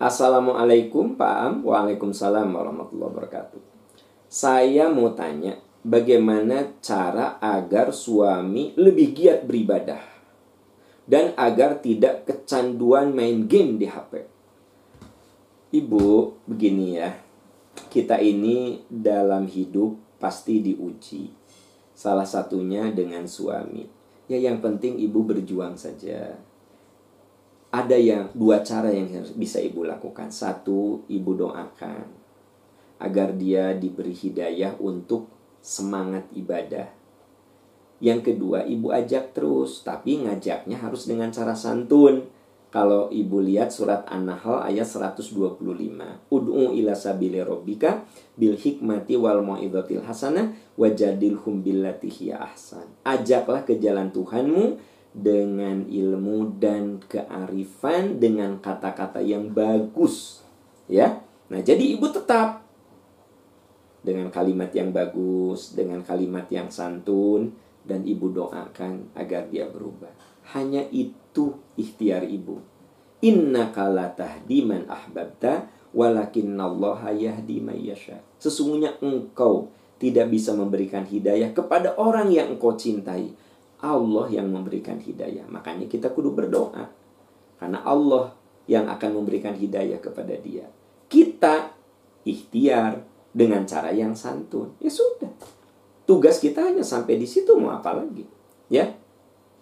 Assalamualaikum 0.00 1.12
Pak 1.12 1.34
Am. 1.44 1.54
Waalaikumsalam 1.60 2.48
warahmatullahi 2.48 3.12
wabarakatuh. 3.12 3.60
Saya 4.32 4.88
mau 4.88 5.12
tanya, 5.12 5.60
bagaimana 5.84 6.72
cara 6.80 7.36
agar 7.36 7.92
suami 7.92 8.72
lebih 8.80 9.12
giat 9.12 9.44
beribadah 9.44 10.00
dan 11.04 11.36
agar 11.36 11.84
tidak 11.84 12.24
kecanduan 12.24 13.12
main 13.12 13.44
game 13.44 13.76
di 13.76 13.92
HP? 13.92 14.24
Ibu, 15.68 16.32
begini 16.48 16.96
ya. 16.96 17.20
Kita 17.92 18.16
ini 18.24 18.80
dalam 18.88 19.44
hidup 19.52 20.16
pasti 20.16 20.64
diuji. 20.64 21.28
Salah 21.92 22.24
satunya 22.24 22.88
dengan 22.88 23.28
suami. 23.28 23.84
Ya 24.32 24.40
yang 24.40 24.64
penting 24.64 24.96
ibu 24.96 25.28
berjuang 25.28 25.76
saja 25.76 26.40
ada 27.70 27.94
yang 27.94 28.34
dua 28.34 28.66
cara 28.66 28.90
yang 28.90 29.06
bisa 29.38 29.62
ibu 29.62 29.86
lakukan. 29.86 30.34
Satu, 30.34 31.06
ibu 31.06 31.30
doakan 31.38 32.20
agar 33.00 33.32
dia 33.32 33.72
diberi 33.72 34.12
hidayah 34.12 34.76
untuk 34.76 35.30
semangat 35.64 36.28
ibadah. 36.36 36.90
Yang 38.00 38.32
kedua, 38.32 38.64
ibu 38.64 38.92
ajak 38.92 39.36
terus, 39.36 39.84
tapi 39.84 40.20
ngajaknya 40.24 40.80
harus 40.80 41.08
dengan 41.08 41.32
cara 41.32 41.56
santun. 41.56 42.28
Kalau 42.70 43.10
ibu 43.10 43.42
lihat 43.42 43.74
surat 43.74 44.06
An-Nahl 44.06 44.62
ayat 44.62 44.86
125. 44.86 45.34
Ud'u 46.30 46.70
ila 46.70 46.94
sabili 46.94 47.42
rabbika 47.42 48.06
bil 48.38 48.54
hikmati 48.54 49.18
wal 49.18 49.42
mau'izatil 49.42 50.06
hasanah 50.06 50.54
wajadilhum 50.78 51.66
billati 51.66 52.30
ahsan. 52.30 52.86
Ajaklah 53.02 53.66
ke 53.66 53.74
jalan 53.82 54.14
Tuhanmu 54.14 54.78
dengan 55.10 55.90
ilmu 55.90 56.62
dan 56.62 57.02
kearifan 57.02 58.22
dengan 58.22 58.62
kata-kata 58.62 59.18
yang 59.18 59.50
bagus 59.50 60.46
ya. 60.86 61.18
Nah 61.50 61.60
jadi 61.62 61.98
ibu 61.98 62.06
tetap 62.10 62.62
dengan 64.00 64.32
kalimat 64.32 64.70
yang 64.72 64.94
bagus 64.94 65.76
dengan 65.76 66.00
kalimat 66.00 66.48
yang 66.48 66.70
santun 66.72 67.52
dan 67.84 68.06
ibu 68.06 68.30
doakan 68.30 69.12
agar 69.18 69.50
dia 69.50 69.68
berubah. 69.68 70.12
Hanya 70.54 70.86
itu 70.90 71.58
ikhtiar 71.76 72.26
ibu. 72.26 72.62
Inna 73.20 73.68
kala 73.74 74.14
tahdi 74.16 74.64
man 74.64 74.88
ahbabta 74.88 75.68
walakinallaha 75.92 77.12
yahdi 77.12 77.60
yasha. 77.84 78.22
Sesungguhnya 78.40 78.96
engkau 79.04 79.68
tidak 80.00 80.32
bisa 80.32 80.56
memberikan 80.56 81.04
hidayah 81.04 81.52
kepada 81.52 81.92
orang 82.00 82.32
yang 82.32 82.56
engkau 82.56 82.72
cintai 82.72 83.36
Allah 83.80 84.28
yang 84.28 84.48
memberikan 84.52 85.00
hidayah. 85.00 85.48
Makanya 85.48 85.88
kita 85.88 86.12
kudu 86.12 86.36
berdoa. 86.36 86.88
Karena 87.56 87.80
Allah 87.84 88.32
yang 88.68 88.88
akan 88.88 89.10
memberikan 89.20 89.56
hidayah 89.56 89.98
kepada 89.98 90.36
dia. 90.40 90.68
Kita 91.10 91.72
ikhtiar 92.24 93.02
dengan 93.32 93.64
cara 93.64 93.90
yang 93.90 94.12
santun. 94.12 94.76
Ya 94.78 94.92
sudah. 94.92 95.32
Tugas 96.04 96.42
kita 96.42 96.66
hanya 96.66 96.84
sampai 96.84 97.16
di 97.16 97.26
situ 97.26 97.56
mau 97.56 97.72
apa 97.72 97.96
lagi? 97.96 98.26
Ya. 98.68 98.94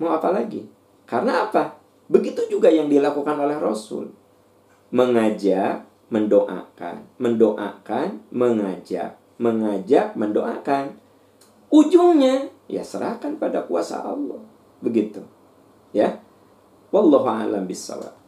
Mau 0.00 0.10
apa 0.10 0.32
lagi? 0.32 0.66
Karena 1.04 1.46
apa? 1.48 1.76
Begitu 2.10 2.50
juga 2.50 2.72
yang 2.72 2.90
dilakukan 2.90 3.36
oleh 3.38 3.54
Rasul. 3.60 4.10
Mengajak, 4.90 5.86
mendoakan, 6.10 7.06
mendoakan, 7.22 8.26
mengajak, 8.34 9.14
mengajak, 9.38 10.18
mendoakan. 10.18 10.98
Ujungnya 11.70 12.50
ya 12.70 12.86
serahkan 12.86 13.36
pada 13.36 13.66
kuasa 13.66 14.00
Allah. 14.06 14.38
Begitu. 14.78 15.20
Ya. 15.90 16.22
Wallahu 16.94 17.26
a'lam 17.26 17.66
bissawab. 17.66 18.19